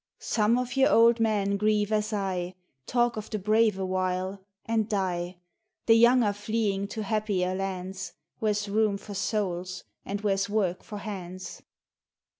[0.37, 2.55] "Some of your old men grieve as I
[2.87, 5.37] Talk of the brave awhile— and die!
[5.85, 10.97] The young are fleeing to happier lands Where's room for souls and where's work for
[10.97, 11.61] hands.